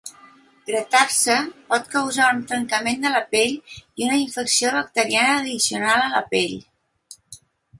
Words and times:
Gratar-se 0.69 1.33
pot 1.73 1.91
causar 1.91 2.29
un 2.37 2.39
trencament 2.51 3.05
de 3.05 3.11
la 3.17 3.21
pell 3.35 3.53
i 3.59 4.09
una 4.09 4.17
infecció 4.23 4.73
bacteriana 4.79 5.37
addicional 5.43 6.05
a 6.07 6.11
la 6.19 6.25
pell. 6.33 6.61